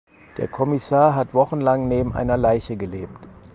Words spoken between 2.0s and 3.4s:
einer Leiche gelebt.